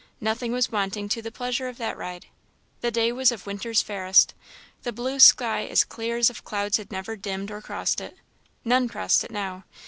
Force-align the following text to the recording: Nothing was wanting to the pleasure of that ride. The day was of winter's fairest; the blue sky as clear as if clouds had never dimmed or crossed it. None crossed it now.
Nothing 0.19 0.51
was 0.51 0.71
wanting 0.71 1.09
to 1.09 1.21
the 1.21 1.31
pleasure 1.31 1.67
of 1.67 1.77
that 1.77 1.95
ride. 1.95 2.25
The 2.79 2.89
day 2.89 3.11
was 3.11 3.31
of 3.31 3.45
winter's 3.45 3.83
fairest; 3.83 4.33
the 4.81 4.91
blue 4.91 5.19
sky 5.19 5.67
as 5.67 5.83
clear 5.83 6.17
as 6.17 6.31
if 6.31 6.43
clouds 6.43 6.77
had 6.77 6.91
never 6.91 7.15
dimmed 7.15 7.51
or 7.51 7.61
crossed 7.61 8.01
it. 8.01 8.17
None 8.65 8.87
crossed 8.87 9.23
it 9.23 9.29
now. 9.29 9.63